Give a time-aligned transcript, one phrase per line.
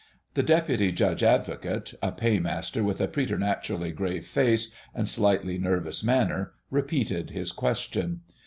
[0.33, 6.53] The Deputy Judge Advocate, a Paymaster with a preternaturally grave face and slightly nervous manner,
[6.71, 8.21] repeated his question.